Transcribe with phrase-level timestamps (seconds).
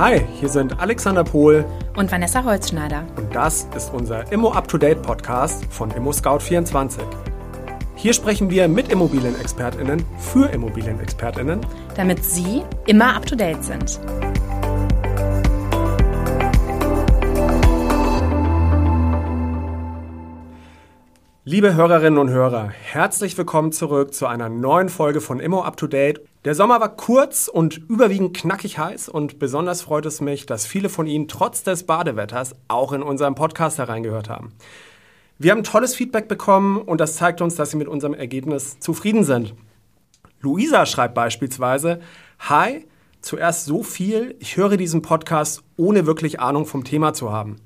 [0.00, 1.62] Hi, hier sind Alexander Pohl
[1.94, 3.06] und Vanessa Holzschneider.
[3.18, 7.02] Und das ist unser Immo Up to Date Podcast von Immo Scout 24.
[7.96, 11.60] Hier sprechen wir mit Immobilienexpertinnen für Immobilienexpertinnen,
[11.96, 14.00] damit Sie immer up to date sind.
[21.44, 25.86] Liebe Hörerinnen und Hörer, herzlich willkommen zurück zu einer neuen Folge von Immo Up to
[25.86, 26.29] Date.
[26.46, 30.88] Der Sommer war kurz und überwiegend knackig heiß und besonders freut es mich, dass viele
[30.88, 34.54] von Ihnen trotz des Badewetters auch in unserem Podcast hereingehört haben.
[35.38, 39.22] Wir haben tolles Feedback bekommen und das zeigt uns, dass Sie mit unserem Ergebnis zufrieden
[39.22, 39.54] sind.
[40.40, 42.00] Luisa schreibt beispielsweise,
[42.38, 42.86] Hi,
[43.20, 47.56] zuerst so viel, ich höre diesen Podcast ohne wirklich Ahnung vom Thema zu haben.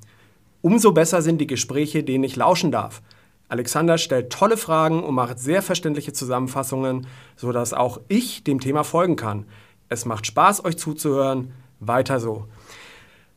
[0.62, 3.02] Umso besser sind die Gespräche, denen ich lauschen darf.
[3.48, 9.16] Alexander stellt tolle Fragen und macht sehr verständliche Zusammenfassungen, sodass auch ich dem Thema folgen
[9.16, 9.46] kann.
[9.88, 11.52] Es macht Spaß, euch zuzuhören.
[11.80, 12.46] Weiter so.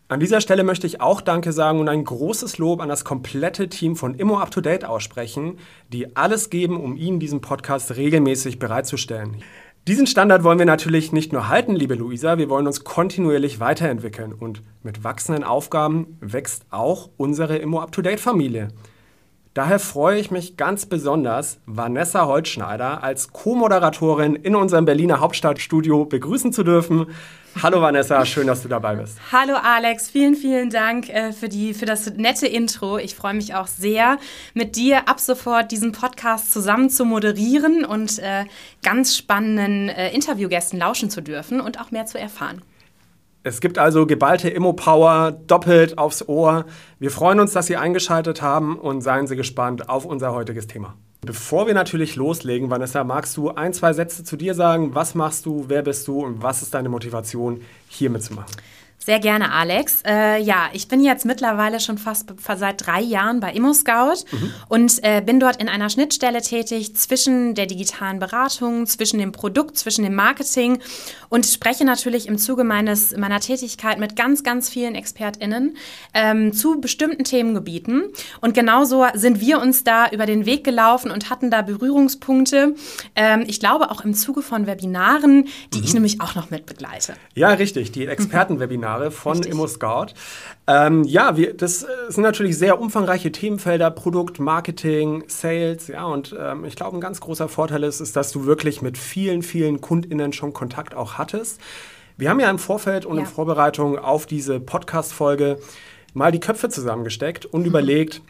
[0.10, 3.68] An dieser Stelle möchte ich auch Danke sagen und ein großes Lob an das komplette
[3.68, 5.58] Team von Immo Up to Date aussprechen,
[5.92, 9.44] die alles geben, um Ihnen diesen Podcast regelmäßig bereitzustellen.
[9.86, 14.32] Diesen Standard wollen wir natürlich nicht nur halten, liebe Luisa, wir wollen uns kontinuierlich weiterentwickeln
[14.32, 18.70] und mit wachsenden Aufgaben wächst auch unsere Immo Up to Date Familie.
[19.58, 26.54] Daher freue ich mich ganz besonders, Vanessa Holzschneider als Co-Moderatorin in unserem Berliner Hauptstadtstudio begrüßen
[26.54, 27.08] zu dürfen.
[27.64, 29.18] Hallo Vanessa, schön, dass du dabei bist.
[29.32, 33.00] Hallo Alex, vielen, vielen Dank äh, für, die, für das nette Intro.
[33.00, 34.20] Ich freue mich auch sehr,
[34.54, 38.46] mit dir ab sofort diesen Podcast zusammen zu moderieren und äh,
[38.84, 42.62] ganz spannenden äh, Interviewgästen lauschen zu dürfen und auch mehr zu erfahren.
[43.48, 46.66] Es gibt also geballte Immo-Power doppelt aufs Ohr.
[47.00, 50.96] Wir freuen uns, dass Sie eingeschaltet haben und seien Sie gespannt auf unser heutiges Thema.
[51.22, 54.96] Bevor wir natürlich loslegen, Vanessa, magst du ein, zwei Sätze zu dir sagen?
[54.96, 58.52] Was machst du, wer bist du und was ist deine Motivation, hier mitzumachen?
[59.08, 60.02] Sehr gerne, Alex.
[60.06, 64.54] Äh, ja, ich bin jetzt mittlerweile schon fast seit drei Jahren bei ImmoScout mhm.
[64.68, 69.78] und äh, bin dort in einer Schnittstelle tätig zwischen der digitalen Beratung, zwischen dem Produkt,
[69.78, 70.80] zwischen dem Marketing
[71.30, 75.78] und spreche natürlich im Zuge meines, meiner Tätigkeit mit ganz, ganz vielen ExpertInnen
[76.14, 78.10] ähm, zu bestimmten Themengebieten.
[78.42, 82.76] Und genauso sind wir uns da über den Weg gelaufen und hatten da Berührungspunkte.
[83.16, 85.84] Ähm, ich glaube auch im Zuge von Webinaren, die mhm.
[85.86, 87.14] ich nämlich auch noch mit begleite.
[87.36, 88.87] Ja, richtig, die Expertenwebinare.
[88.88, 89.52] Jahre von Richtig.
[89.52, 90.08] ImmoScout.
[90.66, 96.36] Ähm, ja, wir, das äh, sind natürlich sehr umfangreiche Themenfelder, Produkt, Marketing, Sales, ja, und
[96.40, 99.82] ähm, ich glaube, ein ganz großer Vorteil ist, ist, dass du wirklich mit vielen, vielen
[99.82, 101.60] KundInnen schon Kontakt auch hattest.
[102.18, 103.22] Wir haben ja im Vorfeld und ja.
[103.22, 105.60] in Vorbereitung auf diese Podcast-Folge
[106.14, 107.68] mal die Köpfe zusammengesteckt und mhm.
[107.68, 108.22] überlegt,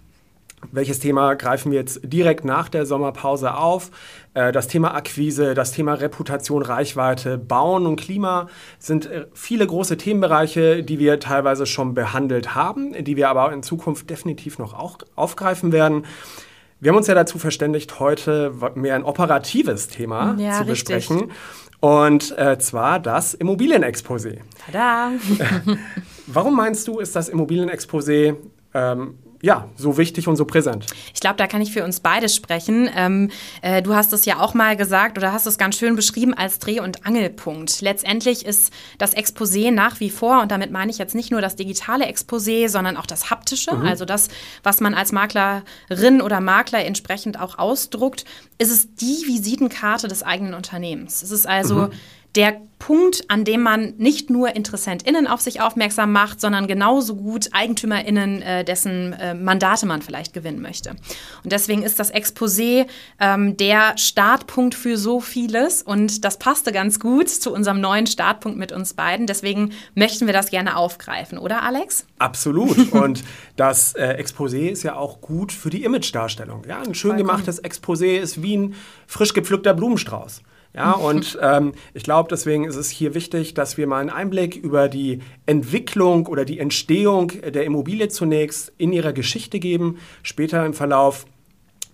[0.72, 3.92] welches Thema greifen wir jetzt direkt nach der Sommerpause auf?
[4.34, 8.48] Äh, das Thema Akquise, das Thema Reputation, Reichweite, Bauen und Klima
[8.80, 13.62] sind äh, viele große Themenbereiche, die wir teilweise schon behandelt haben, die wir aber in
[13.62, 16.06] Zukunft definitiv noch auch aufgreifen werden.
[16.80, 21.18] Wir haben uns ja dazu verständigt, heute mehr ein operatives Thema ja, zu besprechen.
[21.18, 21.36] Richtig.
[21.80, 24.40] Und äh, zwar das Immobilienexposé.
[24.66, 25.12] Tada!
[26.28, 28.36] Warum meinst du, ist das Immobilienexposé
[28.74, 30.88] ähm, ja, so wichtig und so präsent.
[31.14, 32.90] Ich glaube, da kann ich für uns beide sprechen.
[32.96, 33.30] Ähm,
[33.62, 36.60] äh, du hast es ja auch mal gesagt oder hast es ganz schön beschrieben als
[36.60, 37.82] Dreh- und Angelpunkt.
[37.82, 41.56] Letztendlich ist das Exposé nach wie vor, und damit meine ich jetzt nicht nur das
[41.56, 43.86] digitale Exposé, sondern auch das haptische, mhm.
[43.86, 44.30] also das,
[44.64, 48.26] was man als Maklerin oder Makler entsprechend auch ausdruckt,
[48.58, 51.22] ist es die Visitenkarte des eigenen Unternehmens.
[51.22, 51.92] Es ist also mhm
[52.38, 57.50] der Punkt, an dem man nicht nur InteressentInnen auf sich aufmerksam macht, sondern genauso gut
[57.52, 60.92] EigentümerInnen, äh, dessen äh, Mandate man vielleicht gewinnen möchte.
[61.44, 62.86] Und deswegen ist das Exposé
[63.20, 68.60] ähm, der Startpunkt für so vieles und das passte ganz gut zu unserem neuen Startpunkt
[68.60, 69.26] mit uns beiden.
[69.26, 72.06] Deswegen möchten wir das gerne aufgreifen, oder Alex?
[72.20, 72.92] Absolut.
[72.94, 73.24] und
[73.56, 76.64] das äh, Exposé ist ja auch gut für die Imagedarstellung.
[76.68, 77.28] Ja, ein schön Vollkommen.
[77.28, 78.76] gemachtes Exposé ist wie ein
[79.08, 80.44] frisch gepflückter Blumenstrauß.
[80.78, 84.56] Ja, und ähm, ich glaube, deswegen ist es hier wichtig, dass wir mal einen Einblick
[84.56, 89.98] über die Entwicklung oder die Entstehung der Immobilie zunächst in ihrer Geschichte geben.
[90.22, 91.26] Später im Verlauf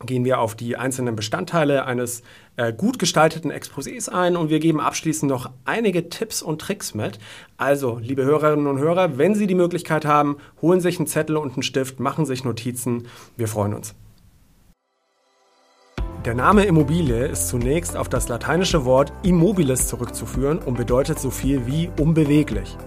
[0.05, 2.23] gehen wir auf die einzelnen Bestandteile eines
[2.57, 7.19] äh, gut gestalteten Exposés ein und wir geben abschließend noch einige Tipps und Tricks mit.
[7.55, 11.53] Also, liebe Hörerinnen und Hörer, wenn Sie die Möglichkeit haben, holen sich einen Zettel und
[11.53, 13.07] einen Stift, machen sich Notizen.
[13.37, 13.95] Wir freuen uns.
[16.25, 21.67] Der Name Immobilie ist zunächst auf das lateinische Wort immobilis zurückzuführen und bedeutet so viel
[21.67, 22.77] wie unbeweglich.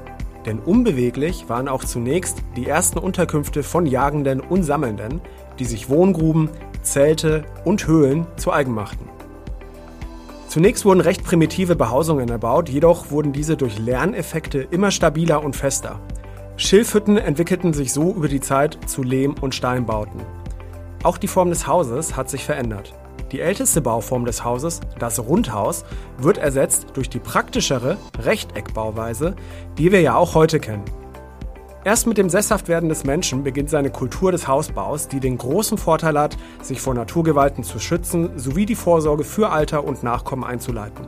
[0.46, 5.20] Denn unbeweglich waren auch zunächst die ersten Unterkünfte von Jagenden und Sammelnden,
[5.58, 6.48] die sich Wohngruben,
[6.80, 9.06] Zelte und Höhlen zu eigen machten.
[10.48, 16.00] Zunächst wurden recht primitive Behausungen erbaut, jedoch wurden diese durch Lerneffekte immer stabiler und fester.
[16.56, 20.22] Schilfhütten entwickelten sich so über die Zeit zu Lehm- und Steinbauten.
[21.02, 22.94] Auch die Form des Hauses hat sich verändert.
[23.32, 25.84] Die älteste Bauform des Hauses, das Rundhaus,
[26.18, 29.34] wird ersetzt durch die praktischere Rechteckbauweise,
[29.78, 30.84] die wir ja auch heute kennen.
[31.84, 36.18] Erst mit dem Sesshaftwerden des Menschen beginnt seine Kultur des Hausbaus, die den großen Vorteil
[36.18, 41.06] hat, sich vor Naturgewalten zu schützen sowie die Vorsorge für Alter und Nachkommen einzuleiten.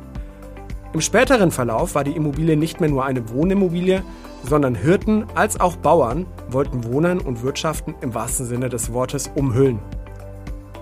[0.93, 4.03] Im späteren Verlauf war die Immobilie nicht mehr nur eine Wohnimmobilie,
[4.45, 9.81] sondern Hirten als auch Bauern wollten Wohnen und Wirtschaften im wahrsten Sinne des Wortes umhüllen.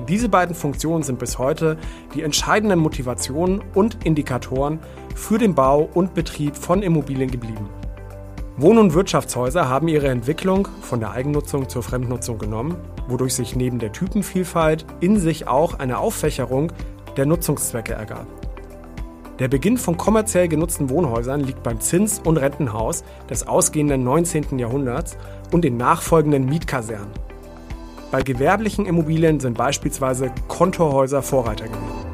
[0.08, 1.78] Diese beiden Funktionen sind bis heute
[2.14, 4.78] die entscheidenden Motivationen und Indikatoren
[5.14, 7.68] für den Bau und Betrieb von Immobilien geblieben.
[8.58, 12.76] Wohn- und Wirtschaftshäuser haben ihre Entwicklung von der Eigennutzung zur Fremdnutzung genommen,
[13.08, 16.72] wodurch sich neben der Typenvielfalt in sich auch eine Auffächerung
[17.16, 18.26] der Nutzungszwecke ergab.
[19.38, 24.58] Der Beginn von kommerziell genutzten Wohnhäusern liegt beim Zins- und Rentenhaus des ausgehenden 19.
[24.58, 25.18] Jahrhunderts
[25.52, 27.25] und den nachfolgenden Mietkasernen.
[28.10, 32.05] Bei gewerblichen Immobilien sind beispielsweise Kontorhäuser Vorreiter gewesen.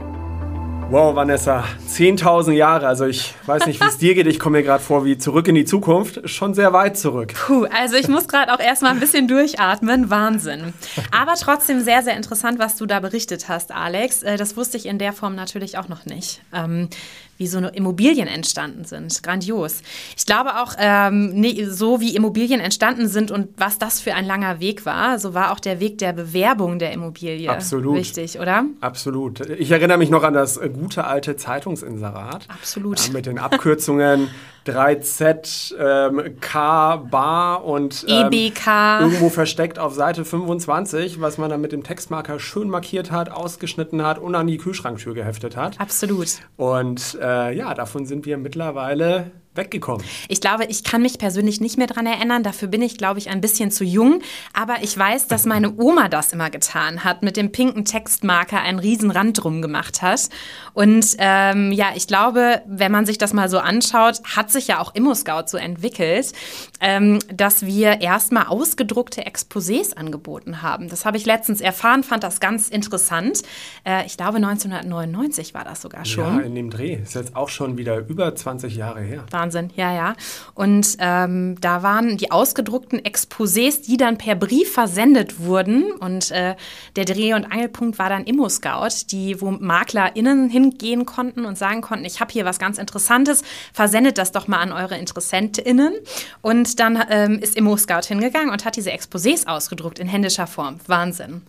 [0.93, 2.87] Wow, Vanessa, 10.000 Jahre.
[2.87, 4.27] Also ich weiß nicht, wie es dir geht.
[4.27, 6.29] Ich komme mir gerade vor wie zurück in die Zukunft.
[6.29, 7.33] Schon sehr weit zurück.
[7.33, 10.11] Puh, also ich muss gerade auch erstmal ein bisschen durchatmen.
[10.11, 10.75] Wahnsinn.
[11.11, 14.23] Aber trotzdem sehr, sehr interessant, was du da berichtet hast, Alex.
[14.23, 16.43] Äh, das wusste ich in der Form natürlich auch noch nicht.
[16.53, 16.91] Ähm,
[17.39, 19.21] wie so Immobilien entstanden sind.
[19.23, 19.83] Grandios.
[20.17, 24.61] Ich glaube auch, ähm, so wie Immobilien entstanden sind und was das für ein langer
[24.61, 27.97] Weg war, so war auch der Weg der Bewerbung der Immobilie Absolut.
[27.97, 28.67] wichtig, oder?
[28.81, 29.41] Absolut.
[29.59, 32.47] Ich erinnere mich noch an das gute alte Zeitungsinserat.
[32.49, 33.07] Absolut.
[33.07, 34.29] Ja, mit den Abkürzungen
[34.67, 39.01] 3Z, ähm, K, Bar und ähm, EBK.
[39.01, 44.05] irgendwo versteckt auf Seite 25, was man dann mit dem Textmarker schön markiert hat, ausgeschnitten
[44.05, 45.81] hat und an die Kühlschranktür geheftet hat.
[45.81, 46.29] Absolut.
[46.57, 50.05] Und äh, ja, davon sind wir mittlerweile weggekommen?
[50.29, 52.43] Ich glaube, ich kann mich persönlich nicht mehr daran erinnern.
[52.43, 54.23] Dafür bin ich, glaube ich, ein bisschen zu jung.
[54.53, 58.79] Aber ich weiß, dass meine Oma das immer getan hat, mit dem pinken Textmarker einen
[58.79, 60.29] riesen Rand drum gemacht hat.
[60.75, 64.81] Und ähm, ja, ich glaube, wenn man sich das mal so anschaut, hat sich ja
[64.81, 66.33] auch ImmoScout so entwickelt,
[66.81, 70.89] ähm, dass wir erstmal ausgedruckte Exposés angeboten haben.
[70.89, 73.43] Das habe ich letztens erfahren, fand das ganz interessant.
[73.85, 76.39] Äh, ich glaube, 1999 war das sogar schon.
[76.39, 76.95] Ja, in dem Dreh.
[76.95, 79.25] Ist jetzt auch schon wieder über 20 Jahre her.
[79.31, 80.15] War Wahnsinn, ja, ja.
[80.55, 85.91] Und ähm, da waren die ausgedruckten Exposés, die dann per Brief versendet wurden.
[85.93, 86.55] Und äh,
[86.95, 92.05] der Dreh- und Angelpunkt war dann ImmoScout, die, wo MaklerInnen hingehen konnten und sagen konnten,
[92.05, 93.43] ich habe hier was ganz Interessantes,
[93.73, 95.95] versendet das doch mal an eure InteressentInnen.
[96.41, 100.79] Und dann ähm, ist ImmoScout hingegangen und hat diese Exposés ausgedruckt in händischer Form.
[100.87, 101.43] Wahnsinn.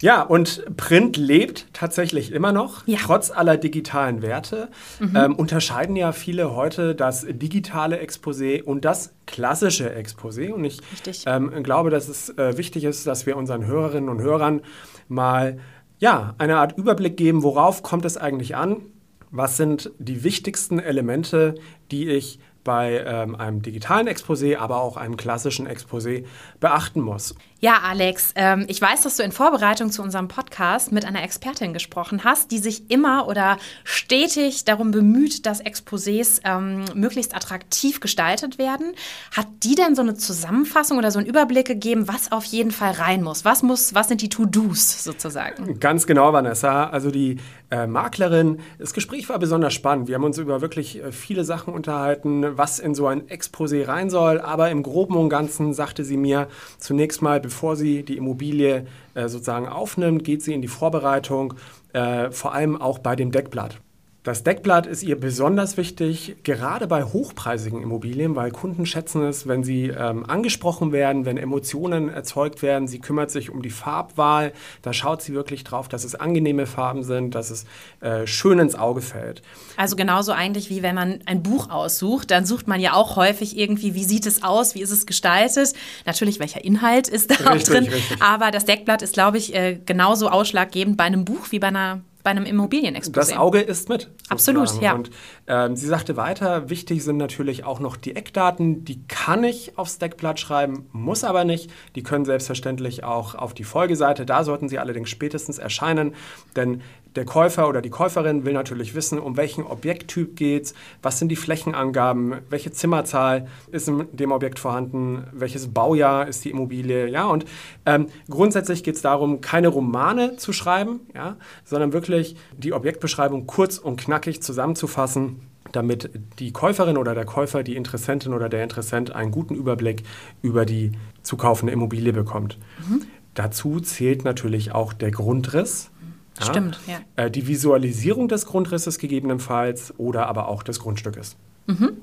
[0.00, 2.98] Ja, und Print lebt tatsächlich immer noch, ja.
[3.02, 4.68] trotz aller digitalen Werte.
[5.00, 5.16] Mhm.
[5.16, 10.52] Ähm, unterscheiden ja viele heute das digitale Exposé und das klassische Exposé.
[10.52, 10.80] Und ich
[11.26, 14.60] ähm, glaube, dass es äh, wichtig ist, dass wir unseren Hörerinnen und Hörern
[15.08, 15.58] mal
[15.98, 18.82] ja, eine Art Überblick geben, worauf kommt es eigentlich an?
[19.30, 21.56] Was sind die wichtigsten Elemente,
[21.90, 26.26] die ich bei ähm, einem digitalen Exposé, aber auch einem klassischen Exposé
[26.60, 27.34] beachten muss.
[27.60, 31.72] Ja, Alex, ähm, ich weiß, dass du in Vorbereitung zu unserem Podcast mit einer Expertin
[31.72, 38.58] gesprochen hast, die sich immer oder stetig darum bemüht, dass Exposés ähm, möglichst attraktiv gestaltet
[38.58, 38.92] werden.
[39.36, 42.92] Hat die denn so eine Zusammenfassung oder so einen Überblick gegeben, was auf jeden Fall
[42.92, 43.44] rein muss?
[43.44, 45.80] Was muss, was sind die To-Dos sozusagen?
[45.80, 46.84] Ganz genau, Vanessa.
[46.84, 47.38] Also die
[47.72, 50.06] äh, Maklerin, das Gespräch war besonders spannend.
[50.06, 54.10] Wir haben uns über wirklich äh, viele Sachen unterhalten, was in so ein Exposé rein
[54.10, 54.40] soll.
[54.40, 56.46] Aber im Groben und Ganzen sagte sie mir
[56.78, 61.54] zunächst mal, bevor sie die Immobilie äh, sozusagen aufnimmt, geht sie in die Vorbereitung,
[61.94, 63.80] äh, vor allem auch bei dem Deckblatt.
[64.28, 69.64] Das Deckblatt ist ihr besonders wichtig, gerade bei hochpreisigen Immobilien, weil Kunden schätzen es, wenn
[69.64, 72.88] sie ähm, angesprochen werden, wenn Emotionen erzeugt werden.
[72.88, 74.52] Sie kümmert sich um die Farbwahl.
[74.82, 77.64] Da schaut sie wirklich drauf, dass es angenehme Farben sind, dass es
[78.02, 79.40] äh, schön ins Auge fällt.
[79.78, 83.56] Also genauso eigentlich wie wenn man ein Buch aussucht, dann sucht man ja auch häufig
[83.56, 85.72] irgendwie, wie sieht es aus, wie ist es gestaltet.
[86.04, 87.84] Natürlich, welcher Inhalt ist da richtig, drin.
[87.84, 88.20] Richtig.
[88.20, 92.02] Aber das Deckblatt ist, glaube ich, äh, genauso ausschlaggebend bei einem Buch wie bei einer
[92.28, 93.12] bei einem Immobilienexposé.
[93.12, 94.10] Das Auge ist mit.
[94.28, 94.58] Sozusagen.
[94.58, 94.94] Absolut, ja.
[94.94, 95.10] Und
[95.46, 98.84] ähm, sie sagte weiter, wichtig sind natürlich auch noch die Eckdaten.
[98.84, 101.70] Die kann ich aufs Deckblatt schreiben, muss aber nicht.
[101.94, 104.26] Die können selbstverständlich auch auf die Folgeseite.
[104.26, 106.14] Da sollten sie allerdings spätestens erscheinen,
[106.56, 106.82] denn
[107.16, 111.30] der Käufer oder die Käuferin will natürlich wissen, um welchen Objekttyp geht es, was sind
[111.30, 117.08] die Flächenangaben, welche Zimmerzahl ist in dem Objekt vorhanden, welches Baujahr ist die Immobilie.
[117.08, 117.26] Ja?
[117.26, 117.44] Und
[117.86, 121.36] ähm, grundsätzlich geht es darum, keine Romane zu schreiben, ja?
[121.64, 125.40] sondern wirklich die Objektbeschreibung kurz und knackig zusammenzufassen
[125.72, 130.02] damit die Käuferin oder der Käufer, die Interessentin oder der Interessent einen guten Überblick
[130.42, 132.58] über die zu kaufende Immobilie bekommt.
[132.88, 133.02] Mhm.
[133.34, 135.90] Dazu zählt natürlich auch der Grundriss.
[136.38, 137.00] Ja, Stimmt, ja.
[137.16, 141.36] Äh, die Visualisierung des Grundrisses gegebenenfalls oder aber auch des Grundstückes.
[141.66, 141.98] Mhm.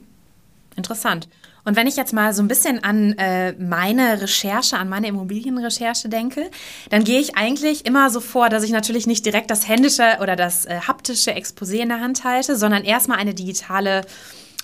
[0.75, 1.29] Interessant.
[1.65, 6.09] Und wenn ich jetzt mal so ein bisschen an äh, meine Recherche, an meine Immobilienrecherche
[6.09, 6.49] denke,
[6.89, 10.35] dann gehe ich eigentlich immer so vor, dass ich natürlich nicht direkt das händische oder
[10.35, 14.05] das äh, haptische Exposé in der Hand halte, sondern erstmal eine digitale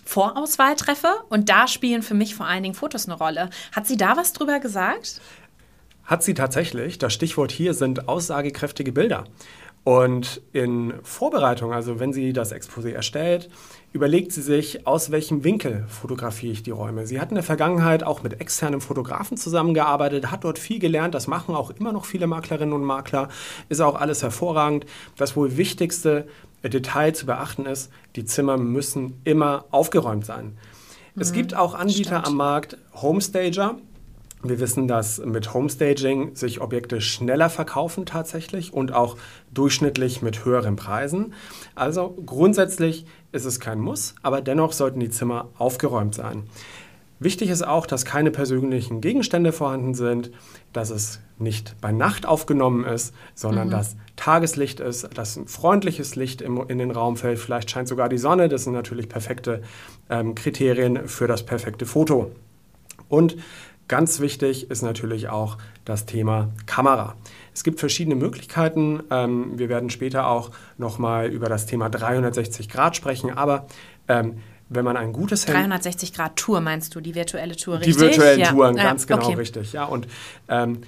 [0.05, 1.09] Vorauswahl treffe.
[1.29, 3.49] Und da spielen für mich vor allen Dingen Fotos eine Rolle.
[3.71, 5.21] Hat sie da was drüber gesagt?
[6.03, 6.97] Hat sie tatsächlich.
[6.97, 9.25] Das Stichwort hier sind aussagekräftige Bilder.
[9.83, 13.49] Und in Vorbereitung, also wenn sie das Exposé erstellt,
[13.93, 17.07] überlegt sie sich, aus welchem Winkel fotografiere ich die Räume.
[17.07, 21.15] Sie hat in der Vergangenheit auch mit externen Fotografen zusammengearbeitet, hat dort viel gelernt.
[21.15, 23.29] Das machen auch immer noch viele Maklerinnen und Makler.
[23.69, 24.85] Ist auch alles hervorragend.
[25.17, 26.27] Das wohl wichtigste
[26.63, 30.57] Detail zu beachten ist, die Zimmer müssen immer aufgeräumt sein.
[31.15, 32.27] Mhm, es gibt auch Anbieter stimmt.
[32.27, 33.77] am Markt, Homestager,
[34.43, 39.17] wir wissen, dass mit Homestaging sich Objekte schneller verkaufen tatsächlich und auch
[39.53, 41.33] durchschnittlich mit höheren Preisen.
[41.75, 46.43] Also grundsätzlich ist es kein Muss, aber dennoch sollten die Zimmer aufgeräumt sein.
[47.19, 50.31] Wichtig ist auch, dass keine persönlichen Gegenstände vorhanden sind,
[50.73, 53.71] dass es nicht bei Nacht aufgenommen ist, sondern mhm.
[53.71, 57.37] dass Tageslicht ist, dass ein freundliches Licht im, in den Raum fällt.
[57.37, 58.49] Vielleicht scheint sogar die Sonne.
[58.49, 59.61] Das sind natürlich perfekte
[60.09, 62.31] ähm, Kriterien für das perfekte Foto.
[63.07, 63.37] Und
[63.91, 67.15] Ganz wichtig ist natürlich auch das Thema Kamera.
[67.53, 69.03] Es gibt verschiedene Möglichkeiten.
[69.11, 73.67] Ähm, wir werden später auch nochmal über das Thema 360 Grad sprechen, aber
[74.07, 74.37] ähm,
[74.69, 75.59] wenn man ein gutes Handy...
[75.59, 77.97] 360 Grad Tour meinst du, die virtuelle Tour, richtig?
[77.97, 78.51] Die virtuellen ja.
[78.53, 79.35] Touren, ganz genau okay.
[79.35, 79.73] richtig.
[79.73, 80.07] Ja, und
[80.47, 80.83] ähm,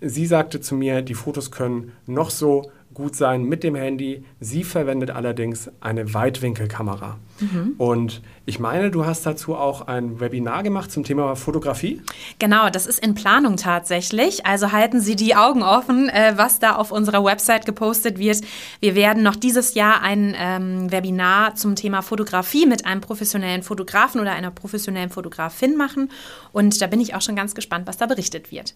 [0.00, 4.24] sie sagte zu mir, die Fotos können noch so gut sein mit dem Handy.
[4.38, 7.18] Sie verwendet allerdings eine Weitwinkelkamera.
[7.40, 7.74] Mhm.
[7.78, 12.00] Und ich meine, du hast dazu auch ein Webinar gemacht zum Thema Fotografie.
[12.38, 14.46] Genau, das ist in Planung tatsächlich.
[14.46, 18.42] Also halten Sie die Augen offen, äh, was da auf unserer Website gepostet wird.
[18.80, 24.20] Wir werden noch dieses Jahr ein ähm, Webinar zum Thema Fotografie mit einem professionellen Fotografen
[24.20, 26.10] oder einer professionellen Fotografin machen.
[26.52, 28.74] Und da bin ich auch schon ganz gespannt, was da berichtet wird.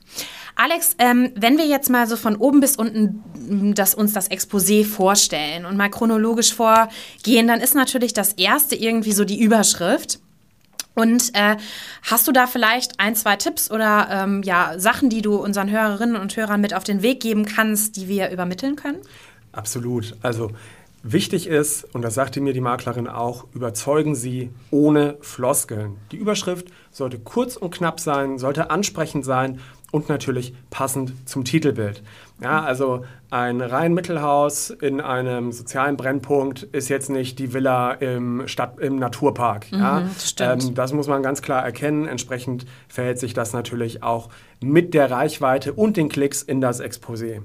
[0.57, 4.85] Alex, ähm, wenn wir jetzt mal so von oben bis unten das, uns das Exposé
[4.85, 10.21] vorstellen und mal chronologisch vorgehen, dann ist natürlich das erste irgendwie so die Überschrift.
[10.95, 11.57] Und äh,
[12.03, 16.17] hast du da vielleicht ein, zwei Tipps oder ähm, ja, Sachen, die du unseren Hörerinnen
[16.17, 18.99] und Hörern mit auf den Weg geben kannst, die wir übermitteln können?
[19.53, 20.17] Absolut.
[20.23, 20.51] Also
[21.03, 25.97] Wichtig ist, und das sagte mir die Maklerin auch, überzeugen Sie ohne Floskeln.
[26.13, 32.03] Die Überschrift sollte kurz und knapp sein, sollte ansprechend sein und natürlich passend zum Titelbild.
[32.41, 38.79] Ja, also ein Reihenmittelhaus in einem sozialen Brennpunkt ist jetzt nicht die Villa im, Stadt,
[38.81, 39.71] im Naturpark.
[39.71, 40.03] Mhm, ja?
[40.37, 42.07] Das, ähm, das muss man ganz klar erkennen.
[42.07, 44.31] Entsprechend verhält sich das natürlich auch
[44.63, 47.43] mit der Reichweite und den Klicks in das Exposé.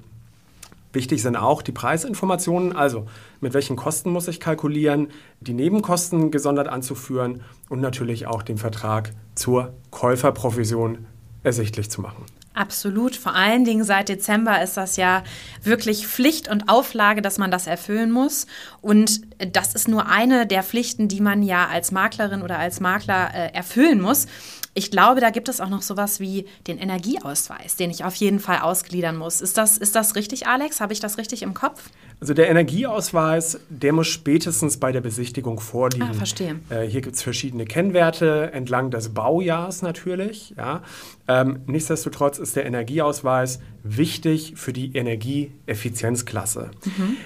[0.96, 3.06] Wichtig sind auch die Preisinformationen, also
[3.42, 5.10] mit welchen Kosten muss ich kalkulieren,
[5.42, 11.06] die Nebenkosten gesondert anzuführen und natürlich auch den Vertrag zur Käuferprovision
[11.46, 12.26] ersichtlich zu machen.
[12.56, 13.18] Absolut.
[13.18, 15.24] Vor allen Dingen seit Dezember ist das ja
[15.62, 18.48] wirklich Pflicht und Auflage, dass man das erfüllen muss.
[18.82, 19.22] Und
[19.54, 23.54] das ist nur eine der Pflichten, die man ja als Maklerin oder als Makler äh,
[23.54, 24.28] erfüllen muss.
[24.78, 28.42] Ich glaube, da gibt es auch noch sowas wie den Energieausweis, den ich auf jeden
[28.42, 29.40] Fall ausgliedern muss.
[29.40, 30.82] Ist das, ist das richtig, Alex?
[30.82, 31.82] Habe ich das richtig im Kopf?
[32.20, 36.10] Also der Energieausweis, der muss spätestens bei der Besichtigung vorliegen.
[36.10, 36.60] Ah, verstehe.
[36.70, 40.54] Äh, hier gibt es verschiedene Kennwerte entlang des Baujahrs natürlich.
[40.58, 40.84] Ja.
[41.30, 46.72] Ähm, nichtsdestotrotz ist der Energieausweis wichtig für die Energieeffizienzklasse.
[46.84, 47.18] Mhm.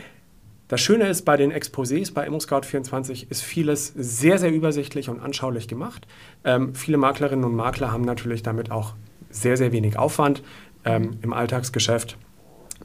[0.69, 5.67] Das Schöne ist, bei den Exposés bei ImmoScout24 ist vieles sehr, sehr übersichtlich und anschaulich
[5.67, 6.07] gemacht.
[6.43, 8.93] Ähm, viele Maklerinnen und Makler haben natürlich damit auch
[9.31, 10.43] sehr, sehr wenig Aufwand
[10.85, 12.17] ähm, im Alltagsgeschäft.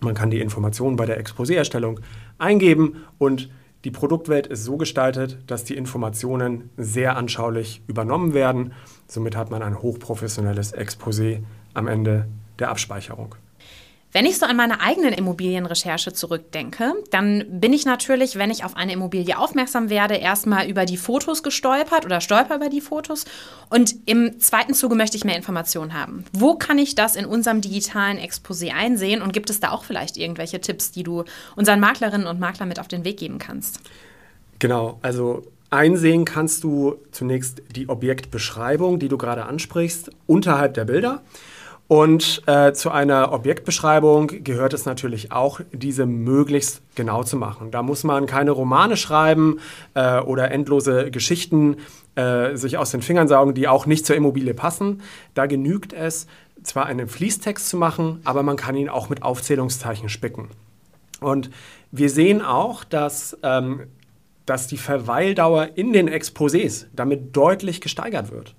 [0.00, 2.00] Man kann die Informationen bei der Exposé-Erstellung
[2.38, 3.50] eingeben und
[3.84, 8.72] die Produktwelt ist so gestaltet, dass die Informationen sehr anschaulich übernommen werden.
[9.08, 11.40] Somit hat man ein hochprofessionelles Exposé
[11.74, 13.34] am Ende der Abspeicherung.
[14.14, 18.76] Wenn ich so an meine eigenen Immobilienrecherche zurückdenke, dann bin ich natürlich, wenn ich auf
[18.76, 23.24] eine Immobilie aufmerksam werde, erstmal über die Fotos gestolpert oder stolper über die Fotos.
[23.70, 26.24] Und im zweiten Zuge möchte ich mehr Informationen haben.
[26.32, 29.20] Wo kann ich das in unserem digitalen Exposé einsehen?
[29.20, 31.24] Und gibt es da auch vielleicht irgendwelche Tipps, die du
[31.56, 33.80] unseren Maklerinnen und Maklern mit auf den Weg geben kannst?
[34.60, 41.20] Genau, also einsehen kannst du zunächst die Objektbeschreibung, die du gerade ansprichst, unterhalb der Bilder.
[41.86, 47.70] Und äh, zu einer Objektbeschreibung gehört es natürlich auch, diese möglichst genau zu machen.
[47.70, 49.60] Da muss man keine Romane schreiben
[49.92, 51.76] äh, oder endlose Geschichten
[52.14, 55.02] äh, sich aus den Fingern saugen, die auch nicht zur Immobilie passen.
[55.34, 56.26] Da genügt es,
[56.62, 60.48] zwar einen Fließtext zu machen, aber man kann ihn auch mit Aufzählungszeichen spicken.
[61.20, 61.50] Und
[61.92, 63.82] wir sehen auch, dass, ähm,
[64.46, 68.54] dass die Verweildauer in den Exposés damit deutlich gesteigert wird.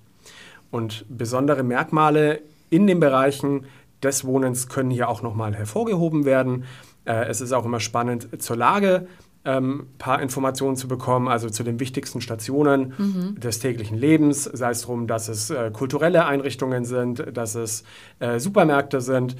[0.70, 3.66] Und besondere Merkmale in den Bereichen
[4.04, 6.66] des Wohnens können hier auch nochmal hervorgehoben werden.
[7.06, 9.08] Äh, es ist auch immer spannend zur Lage
[9.46, 13.40] ein ähm, paar Informationen zu bekommen, also zu den wichtigsten Stationen mhm.
[13.40, 17.84] des täglichen Lebens, sei es darum, dass es äh, kulturelle Einrichtungen sind, dass es
[18.20, 19.36] äh, Supermärkte sind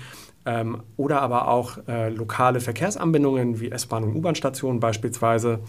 [0.46, 5.62] ähm, oder aber auch äh, lokale Verkehrsanbindungen wie S-Bahn und U-Bahn-Stationen beispielsweise.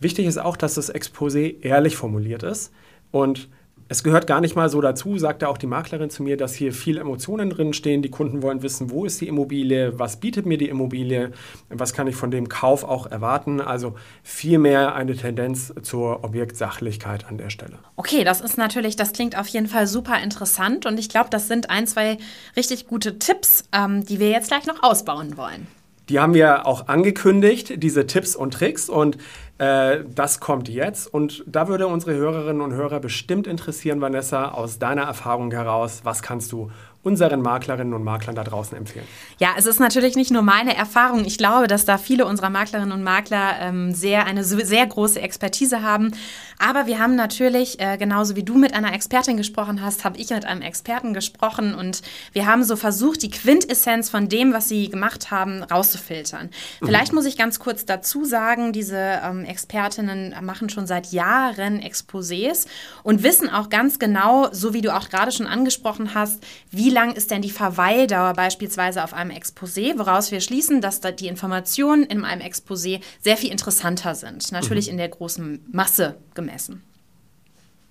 [0.00, 2.72] Wichtig ist auch, dass das Exposé ehrlich formuliert ist
[3.10, 3.50] und
[3.90, 6.72] es gehört gar nicht mal so dazu, sagte auch die Maklerin zu mir, dass hier
[6.72, 8.02] viele Emotionen drin stehen.
[8.02, 11.32] Die Kunden wollen wissen, wo ist die Immobilie, was bietet mir die Immobilie,
[11.70, 13.60] was kann ich von dem Kauf auch erwarten.
[13.60, 17.80] Also vielmehr eine Tendenz zur Objektsachlichkeit an der Stelle.
[17.96, 21.48] Okay, das ist natürlich, das klingt auf jeden Fall super interessant und ich glaube, das
[21.48, 22.18] sind ein, zwei
[22.56, 25.66] richtig gute Tipps, ähm, die wir jetzt gleich noch ausbauen wollen.
[26.10, 28.88] Die haben wir auch angekündigt, diese Tipps und Tricks.
[28.88, 29.16] Und
[29.60, 31.12] äh, das kommt jetzt.
[31.12, 36.22] Und da würde unsere Hörerinnen und Hörer bestimmt interessieren, Vanessa, aus deiner Erfahrung heraus, was
[36.22, 36.70] kannst du
[37.02, 39.06] unseren Maklerinnen und Maklern da draußen empfehlen?
[39.38, 41.24] Ja, es ist natürlich nicht nur meine Erfahrung.
[41.24, 45.82] Ich glaube, dass da viele unserer Maklerinnen und Makler ähm, sehr eine sehr große Expertise
[45.82, 46.12] haben.
[46.58, 50.28] Aber wir haben natürlich, äh, genauso wie du mit einer Expertin gesprochen hast, habe ich
[50.28, 52.02] mit einem Experten gesprochen und
[52.32, 56.50] wir haben so versucht, die Quintessenz von dem, was sie gemacht haben, rauszufiltern.
[56.80, 56.86] Mhm.
[56.86, 62.66] Vielleicht muss ich ganz kurz dazu sagen, diese ähm, Expertinnen machen schon seit Jahren Exposés
[63.02, 66.94] und wissen auch ganz genau, so wie du auch gerade schon angesprochen hast, wie wie
[66.94, 71.28] lang ist denn die Verweildauer beispielsweise auf einem Exposé, woraus wir schließen, dass da die
[71.28, 74.92] Informationen in einem Exposé sehr viel interessanter sind, natürlich mhm.
[74.92, 76.82] in der großen Masse gemessen.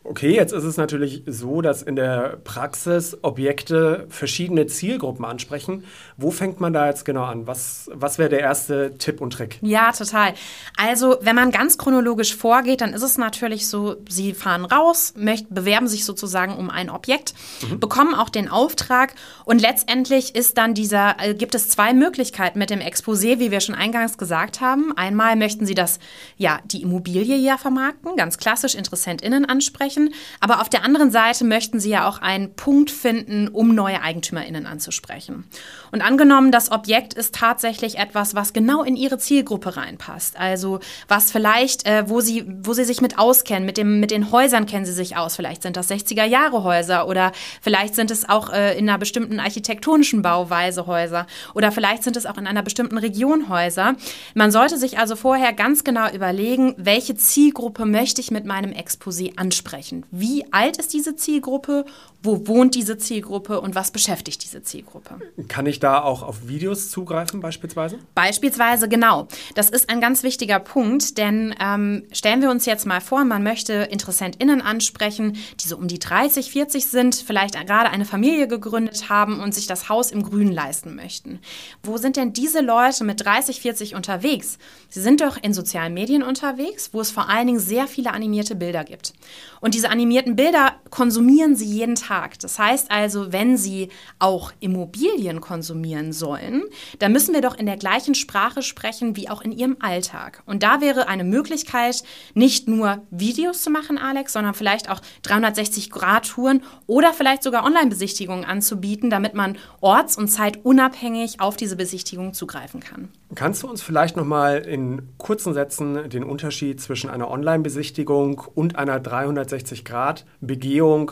[0.09, 5.83] Okay, jetzt ist es natürlich so, dass in der Praxis Objekte verschiedene Zielgruppen ansprechen.
[6.17, 7.45] Wo fängt man da jetzt genau an?
[7.45, 9.59] Was, was wäre der erste Tipp und Trick?
[9.61, 10.33] Ja, total.
[10.77, 15.53] Also, wenn man ganz chronologisch vorgeht, dann ist es natürlich so, Sie fahren raus, möchten,
[15.53, 17.35] bewerben sich sozusagen um ein Objekt,
[17.69, 17.79] mhm.
[17.79, 19.13] bekommen auch den Auftrag
[19.45, 23.59] und letztendlich ist dann dieser, äh, gibt es zwei Möglichkeiten mit dem Exposé, wie wir
[23.59, 24.91] schon eingangs gesagt haben.
[24.97, 25.99] Einmal möchten Sie das,
[26.35, 30.13] ja, die Immobilie ja vermarkten, ganz klassisch InteressentInnen ansprechen ansprechen.
[30.39, 34.65] Aber auf der anderen Seite möchten sie ja auch einen Punkt finden, um neue EigentümerInnen
[34.65, 35.45] anzusprechen.
[35.91, 40.39] Und angenommen, das Objekt ist tatsächlich etwas, was genau in ihre Zielgruppe reinpasst.
[40.39, 44.31] Also was vielleicht, äh, wo, sie, wo sie sich mit auskennen, mit, dem, mit den
[44.31, 45.35] Häusern kennen sie sich aus.
[45.35, 47.31] Vielleicht sind das 60er-Jahre-Häuser oder
[47.61, 52.25] vielleicht sind es auch äh, in einer bestimmten architektonischen Bauweise Häuser oder vielleicht sind es
[52.25, 53.95] auch in einer bestimmten Region Häuser.
[54.33, 59.37] Man sollte sich also vorher ganz genau überlegen, welche Zielgruppe möchte ich mit meinem Exposé
[59.37, 60.05] ansprechen ansprechen.
[60.11, 61.85] Wie alt ist diese Zielgruppe?
[62.21, 65.19] Wo wohnt diese Zielgruppe und was beschäftigt diese Zielgruppe?
[65.47, 67.97] Kann ich da auch auf Videos zugreifen beispielsweise?
[68.13, 69.29] Beispielsweise, genau.
[69.55, 73.41] Das ist ein ganz wichtiger Punkt, denn ähm, stellen wir uns jetzt mal vor, man
[73.41, 79.09] möchte InteressentInnen ansprechen, die so um die 30, 40 sind, vielleicht gerade eine Familie gegründet
[79.09, 81.39] haben und sich das Haus im Grün leisten möchten.
[81.83, 84.57] Wo sind denn diese Leute mit 30, 40 unterwegs?
[84.89, 88.55] Sie sind doch in sozialen Medien unterwegs, wo es vor allen Dingen sehr viele animierte
[88.55, 89.13] Bilder gibt.
[89.61, 92.39] Und diese animierten Bilder konsumieren sie jeden Tag.
[92.39, 96.63] Das heißt also, wenn sie auch Immobilien konsumieren sollen,
[96.99, 100.43] dann müssen wir doch in der gleichen Sprache sprechen wie auch in ihrem Alltag.
[100.45, 102.03] Und da wäre eine Möglichkeit,
[102.33, 109.09] nicht nur Videos zu machen, Alex, sondern vielleicht auch 360-Grad-Touren oder vielleicht sogar Online-Besichtigungen anzubieten,
[109.09, 113.09] damit man orts- und zeitunabhängig auf diese Besichtigung zugreifen kann.
[113.35, 118.75] Kannst du uns vielleicht noch mal in kurzen Sätzen den Unterschied zwischen einer Online-Besichtigung und
[118.75, 121.11] einer 360 Grad Begehung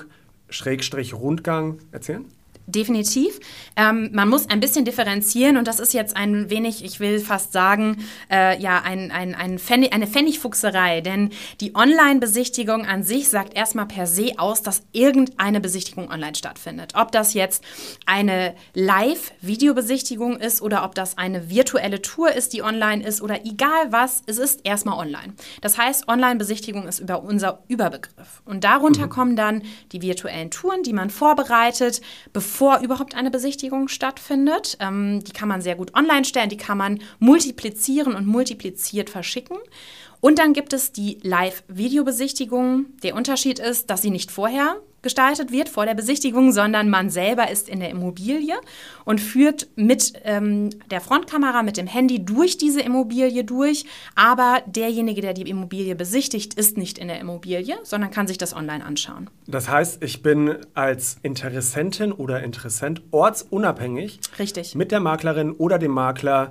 [0.50, 2.26] Schrägstrich Rundgang erzählen?
[2.68, 3.40] Definitiv.
[3.78, 7.54] Ähm, man muss ein bisschen differenzieren und das ist jetzt ein wenig, ich will fast
[7.54, 11.30] sagen, äh, ja, ein, ein, ein Pfennig, eine Pfennigfuchserei, denn
[11.62, 16.94] die Online-Besichtigung an sich sagt erstmal per se aus, dass irgendeine Besichtigung online stattfindet.
[16.96, 17.64] Ob das jetzt
[18.06, 23.92] eine Live-Videobesichtigung ist oder ob das eine virtuelle Tour ist, die online ist oder egal
[23.92, 25.34] was, es ist erstmal online.
[25.62, 28.42] Das heißt, Online-Besichtigung ist über unser Überbegriff.
[28.44, 29.10] Und darunter mhm.
[29.10, 29.62] kommen dann
[29.94, 32.02] die virtuellen Touren, die man vorbereitet,
[32.34, 34.78] bevor bevor überhaupt eine Besichtigung stattfindet.
[34.80, 39.58] Ähm, die kann man sehr gut online stellen, die kann man multiplizieren und multipliziert verschicken.
[40.22, 42.88] Und dann gibt es die Live-Videobesichtigung.
[43.04, 47.50] Der Unterschied ist, dass sie nicht vorher gestaltet wird vor der Besichtigung, sondern man selber
[47.50, 48.56] ist in der Immobilie
[49.06, 53.86] und führt mit ähm, der Frontkamera, mit dem Handy durch diese Immobilie durch.
[54.16, 58.54] Aber derjenige, der die Immobilie besichtigt, ist nicht in der Immobilie, sondern kann sich das
[58.54, 59.30] online anschauen.
[59.46, 64.76] Das heißt, ich bin als Interessentin oder Interessent ortsunabhängig Richtig.
[64.76, 66.50] mit der Maklerin oder dem Makler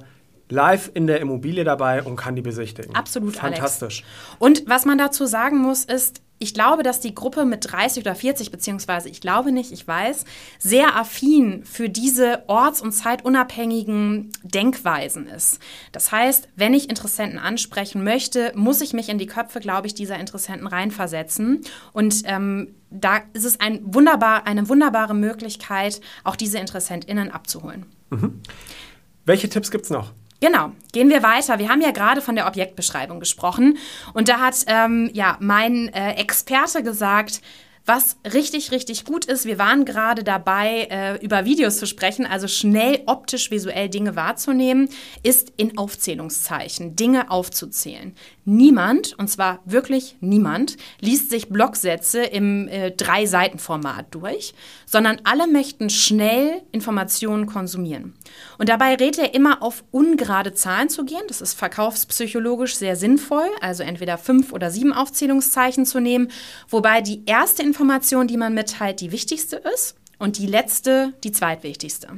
[0.48, 2.94] live in der Immobilie dabei und kann die besichtigen.
[2.94, 4.02] Absolut, Fantastisch.
[4.02, 4.36] Alex.
[4.38, 8.14] Und was man dazu sagen muss, ist, ich glaube, dass die Gruppe mit 30 oder
[8.14, 10.24] 40, beziehungsweise ich glaube nicht, ich weiß,
[10.58, 15.60] sehr affin für diese orts- und zeitunabhängigen Denkweisen ist.
[15.92, 19.94] Das heißt, wenn ich Interessenten ansprechen möchte, muss ich mich in die Köpfe, glaube ich,
[19.94, 21.62] dieser Interessenten reinversetzen.
[21.92, 27.86] Und ähm, da ist es ein wunderbar, eine wunderbare Möglichkeit, auch diese InteressentInnen abzuholen.
[28.10, 28.40] Mhm.
[29.24, 30.12] Welche Tipps gibt es noch?
[30.40, 31.58] Genau, gehen wir weiter.
[31.58, 33.78] Wir haben ja gerade von der Objektbeschreibung gesprochen
[34.12, 37.40] und da hat ähm, ja mein äh, Experte gesagt,
[37.86, 42.48] was richtig, richtig gut ist, wir waren gerade dabei, äh, über Videos zu sprechen, also
[42.48, 44.88] schnell optisch, visuell Dinge wahrzunehmen,
[45.22, 48.14] ist in Aufzählungszeichen, Dinge aufzuzählen.
[48.44, 55.88] Niemand, und zwar wirklich niemand, liest sich Blocksätze im äh, Drei-Seiten-Format durch, sondern alle möchten
[55.88, 58.14] schnell Informationen konsumieren.
[58.58, 61.22] Und dabei rät er immer auf ungerade Zahlen zu gehen.
[61.28, 66.32] Das ist verkaufspsychologisch sehr sinnvoll, also entweder fünf oder sieben Aufzählungszeichen zu nehmen,
[66.68, 72.08] wobei die erste Information, die man mitteilt, die wichtigste ist und die letzte die zweitwichtigste.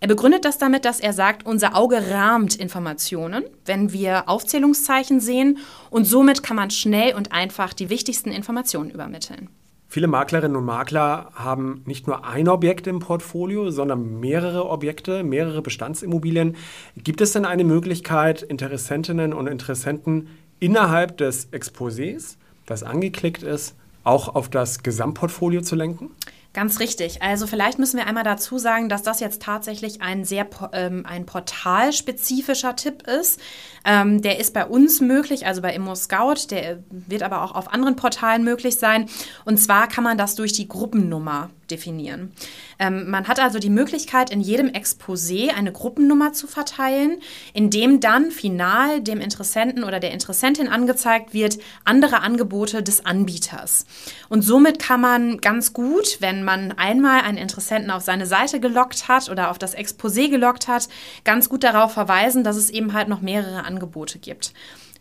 [0.00, 5.58] Er begründet das damit, dass er sagt, unser Auge rahmt Informationen, wenn wir Aufzählungszeichen sehen
[5.90, 9.48] und somit kann man schnell und einfach die wichtigsten Informationen übermitteln.
[9.88, 15.62] Viele Maklerinnen und Makler haben nicht nur ein Objekt im Portfolio, sondern mehrere Objekte, mehrere
[15.62, 16.56] Bestandsimmobilien.
[16.96, 20.28] Gibt es denn eine Möglichkeit, Interessentinnen und Interessenten
[20.58, 26.10] innerhalb des Exposés, das angeklickt ist, auch auf das Gesamtportfolio zu lenken?
[26.54, 27.20] Ganz richtig.
[27.20, 31.26] Also vielleicht müssen wir einmal dazu sagen, dass das jetzt tatsächlich ein sehr ähm, ein
[31.26, 33.40] portalspezifischer Tipp ist.
[33.84, 37.72] Ähm, der ist bei uns möglich, also bei Immo Scout, der wird aber auch auf
[37.72, 39.08] anderen Portalen möglich sein.
[39.44, 42.32] Und zwar kann man das durch die Gruppennummer definieren.
[42.78, 47.20] Ähm, man hat also die Möglichkeit, in jedem Exposé eine Gruppennummer zu verteilen,
[47.52, 53.86] in dem dann final dem Interessenten oder der Interessentin angezeigt wird, andere Angebote des Anbieters.
[54.28, 59.08] Und somit kann man ganz gut, wenn man einmal einen Interessenten auf seine Seite gelockt
[59.08, 60.88] hat oder auf das Exposé gelockt hat,
[61.24, 64.52] ganz gut darauf verweisen, dass es eben halt noch mehrere Angebote gibt.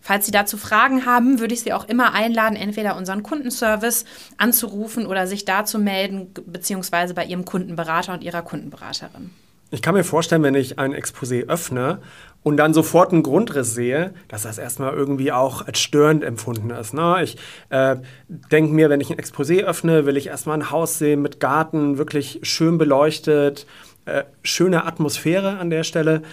[0.06, 4.04] Falls Sie dazu Fragen haben, würde ich Sie auch immer einladen, entweder unseren Kundenservice
[4.38, 9.30] anzurufen oder sich da zu melden, beziehungsweise bei Ihrem Kundenberater und Ihrer Kundenberaterin.
[9.72, 12.00] Ich kann mir vorstellen, wenn ich ein Exposé öffne
[12.44, 16.94] und dann sofort einen Grundriss sehe, dass das erstmal irgendwie auch als störend empfunden ist.
[16.94, 17.24] Ne?
[17.24, 17.38] Ich
[17.70, 17.96] äh,
[18.28, 21.98] denke mir, wenn ich ein Exposé öffne, will ich erstmal ein Haus sehen mit Garten,
[21.98, 23.66] wirklich schön beleuchtet,
[24.06, 26.24] äh, schöne Atmosphäre an der Stelle.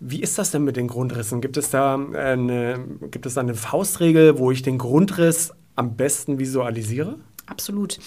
[0.00, 1.40] Wie ist das denn mit den Grundrissen?
[1.40, 6.38] Gibt es da eine, gibt es da eine Faustregel, wo ich den Grundriss am besten
[6.38, 7.18] visualisiere?
[7.46, 7.98] Absolut.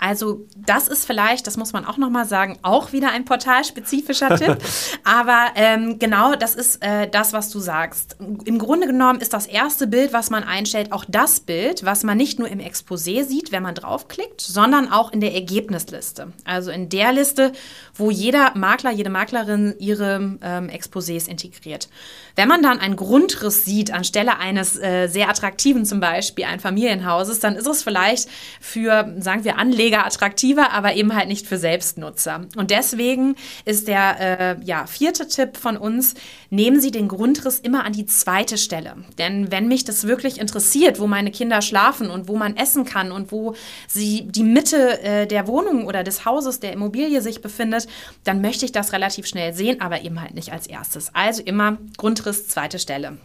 [0.00, 4.56] Also das ist vielleicht, das muss man auch nochmal sagen, auch wieder ein portalspezifischer Tipp.
[5.04, 8.16] Aber ähm, genau das ist äh, das, was du sagst.
[8.18, 12.16] Im Grunde genommen ist das erste Bild, was man einstellt, auch das Bild, was man
[12.16, 16.32] nicht nur im Exposé sieht, wenn man draufklickt, sondern auch in der Ergebnisliste.
[16.44, 17.52] Also in der Liste,
[17.94, 21.90] wo jeder Makler, jede Maklerin ihre ähm, Exposés integriert.
[22.36, 27.40] Wenn man dann einen Grundriss sieht anstelle eines äh, sehr attraktiven, zum Beispiel ein Familienhauses,
[27.40, 32.46] dann ist es vielleicht für, sagen wir, Anleger attraktiver, aber eben halt nicht für Selbstnutzer.
[32.56, 36.14] Und deswegen ist der äh, ja, vierte Tipp von uns,
[36.50, 38.94] nehmen Sie den Grundriss immer an die zweite Stelle.
[39.18, 43.12] Denn wenn mich das wirklich interessiert, wo meine Kinder schlafen und wo man essen kann
[43.12, 43.54] und wo
[43.86, 47.86] sie die Mitte äh, der Wohnung oder des Hauses, der Immobilie sich befindet,
[48.24, 51.14] dann möchte ich das relativ schnell sehen, aber eben halt nicht als erstes.
[51.14, 53.18] Also immer Grundriss Grundriss, zweite Stelle.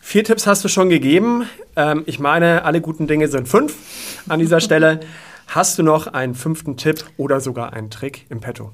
[0.00, 1.48] Vier Tipps hast du schon gegeben.
[1.76, 3.74] Ähm, ich meine, alle guten Dinge sind fünf
[4.28, 5.00] an dieser Stelle.
[5.48, 8.72] Hast du noch einen fünften Tipp oder sogar einen Trick im Petto?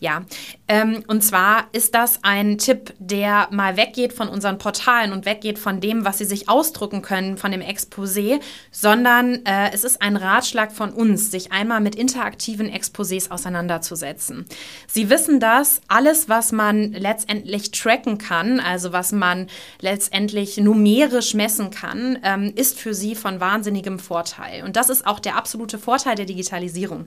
[0.00, 0.22] Ja,
[0.70, 5.58] ähm, und zwar ist das ein Tipp, der mal weggeht von unseren Portalen und weggeht
[5.58, 8.38] von dem, was sie sich ausdrucken können, von dem Exposé,
[8.70, 14.46] sondern äh, es ist ein Ratschlag von uns, sich einmal mit interaktiven Exposés auseinanderzusetzen.
[14.86, 19.48] Sie wissen dass alles, was man letztendlich tracken kann, also was man
[19.80, 24.62] letztendlich numerisch messen kann, ähm, ist für sie von wahnsinnigem Vorteil.
[24.62, 27.06] Und das ist auch der absolute Vorteil der Digitalisierung.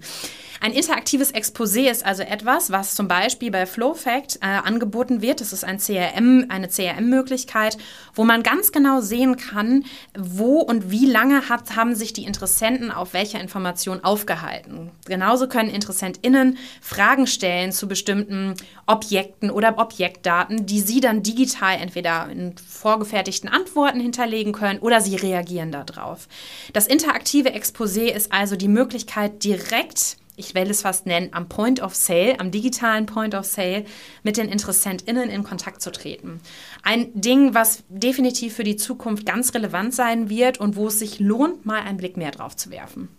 [0.60, 5.40] Ein interaktives Exposé ist also etwas, was zum Beispiel bei FlowFact äh, angeboten wird.
[5.40, 7.78] Das ist ein CRM, eine CRM-Möglichkeit,
[8.14, 9.86] wo man ganz genau sehen kann,
[10.18, 14.92] wo und wie lange hat, haben sich die Interessenten auf welcher Information aufgehalten.
[15.06, 18.56] Genauso können InteressentInnen Fragen stellen zu bestimmten
[18.88, 25.16] Objekten oder Objektdaten, die sie dann digital entweder in vorgefertigten Antworten hinterlegen können oder sie
[25.16, 26.28] reagieren darauf.
[26.74, 31.82] Das interaktive Exposé ist also die Möglichkeit, direkt ich will es fast nennen, am Point
[31.82, 33.86] of Sale, am digitalen Point of Sale
[34.24, 36.42] mit den InteressentInnen in Kontakt zu treten.
[36.82, 41.20] Ein Ding, was definitiv für die Zukunft ganz relevant sein wird und wo es sich
[41.20, 43.10] lohnt, mal einen Blick mehr drauf zu werfen.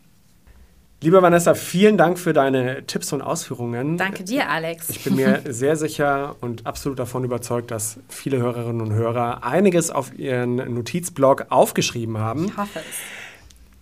[1.05, 3.99] Liebe Vanessa, vielen Dank für deine Tipps und Ausführungen.
[3.99, 4.89] Danke dir, Alex.
[4.89, 9.91] Ich bin mir sehr sicher und absolut davon überzeugt, dass viele Hörerinnen und Hörer einiges
[9.91, 12.47] auf ihren Notizblog aufgeschrieben haben.
[12.47, 12.97] Ich hoffe es.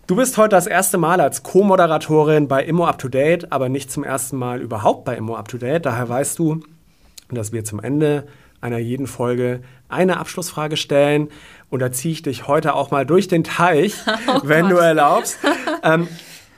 [0.08, 3.88] Du bist heute das erste Mal als Co-Moderatorin bei Immo Up to Date, aber nicht
[3.90, 5.86] zum ersten Mal überhaupt bei Immo Up to Date.
[5.86, 6.60] Daher weißt du,
[7.30, 8.26] dass wir zum Ende
[8.60, 11.28] einer jeden Folge eine Abschlussfrage stellen.
[11.70, 13.94] Und da ziehe ich dich heute auch mal durch den Teich,
[14.26, 14.72] oh wenn Gott.
[14.72, 15.38] du erlaubst.
[15.84, 16.08] Ähm,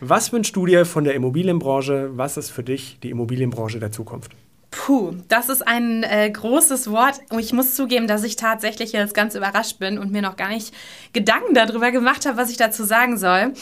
[0.00, 2.10] was wünschst du dir von der Immobilienbranche?
[2.16, 4.32] Was ist für dich die Immobilienbranche der Zukunft?
[4.76, 7.20] Puh, das ist ein äh, großes Wort.
[7.30, 10.48] Und ich muss zugeben, dass ich tatsächlich jetzt ganz überrascht bin und mir noch gar
[10.48, 10.74] nicht
[11.12, 13.52] Gedanken darüber gemacht habe, was ich dazu sagen soll.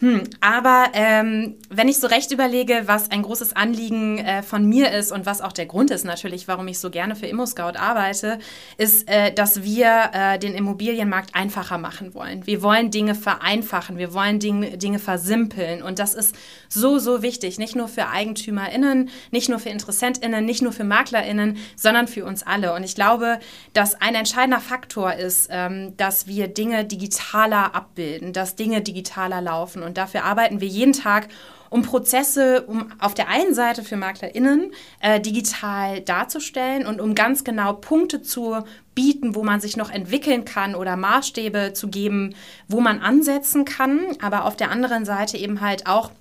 [0.00, 4.92] Hm, aber ähm, wenn ich so recht überlege, was ein großes Anliegen äh, von mir
[4.92, 8.38] ist und was auch der Grund ist natürlich, warum ich so gerne für ImmoScout arbeite,
[8.78, 12.46] ist, äh, dass wir äh, den Immobilienmarkt einfacher machen wollen.
[12.46, 16.34] Wir wollen Dinge vereinfachen, wir wollen Dinge, Dinge versimpeln und das ist
[16.70, 21.58] so, so wichtig, nicht nur für EigentümerInnen, nicht nur für InteressentInnen, nicht nur für MaklerInnen,
[21.76, 22.72] sondern für uns alle.
[22.72, 23.38] Und ich glaube,
[23.74, 29.89] dass ein entscheidender Faktor ist, ähm, dass wir Dinge digitaler abbilden, dass Dinge digitaler laufen
[29.90, 31.26] und dafür arbeiten wir jeden Tag,
[31.68, 37.42] um Prozesse um auf der einen Seite für MaklerInnen äh, digital darzustellen und um ganz
[37.42, 38.58] genau Punkte zu
[38.94, 42.36] bieten, wo man sich noch entwickeln kann oder Maßstäbe zu geben,
[42.68, 46.12] wo man ansetzen kann, aber auf der anderen Seite eben halt auch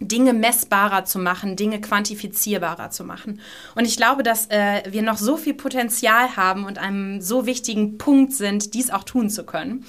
[0.00, 3.40] Dinge messbarer zu machen, Dinge quantifizierbarer zu machen.
[3.74, 7.98] Und ich glaube, dass äh, wir noch so viel Potenzial haben und einem so wichtigen
[7.98, 9.84] Punkt sind, dies auch tun zu können.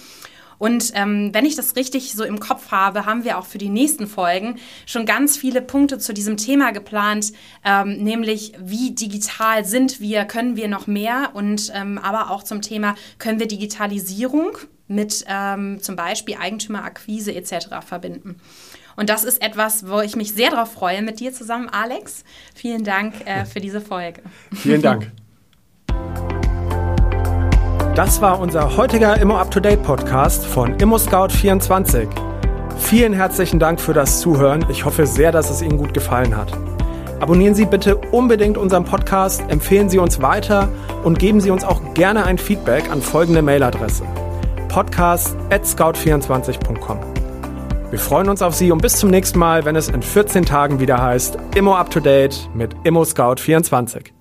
[0.59, 3.69] Und ähm, wenn ich das richtig so im Kopf habe, haben wir auch für die
[3.69, 7.31] nächsten Folgen schon ganz viele Punkte zu diesem Thema geplant,
[7.65, 12.61] ähm, nämlich wie digital sind wir, können wir noch mehr und ähm, aber auch zum
[12.61, 17.67] Thema, können wir Digitalisierung mit ähm, zum Beispiel Eigentümerakquise etc.
[17.85, 18.35] verbinden.
[18.95, 22.25] Und das ist etwas, wo ich mich sehr darauf freue mit dir zusammen, Alex.
[22.53, 24.21] Vielen Dank äh, für diese Folge.
[24.53, 25.09] Vielen Dank.
[27.95, 32.07] Das war unser heutiger Immo Up to Date Podcast von ImmoScout24.
[32.77, 34.65] Vielen herzlichen Dank für das Zuhören.
[34.69, 36.53] Ich hoffe sehr, dass es Ihnen gut gefallen hat.
[37.19, 40.69] Abonnieren Sie bitte unbedingt unseren Podcast, empfehlen Sie uns weiter
[41.03, 44.05] und geben Sie uns auch gerne ein Feedback an folgende Mailadresse:
[44.69, 46.99] podcast@scout24.com.
[47.89, 50.79] Wir freuen uns auf Sie und bis zum nächsten Mal, wenn es in 14 Tagen
[50.79, 54.18] wieder heißt Immo Up to Date mit ImmoScout24.